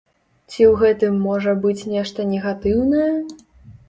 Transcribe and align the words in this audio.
Ці 0.51 0.61
ў 0.67 0.69
гэтым 0.83 1.19
можа 1.25 1.53
быць 1.65 1.87
нешта 1.91 2.25
негатыўнае? 2.31 3.11